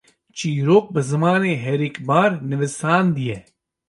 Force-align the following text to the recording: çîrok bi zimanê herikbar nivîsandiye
çîrok 0.37 0.85
bi 0.95 1.01
zimanê 1.09 1.53
herikbar 1.65 2.31
nivîsandiye 2.49 3.37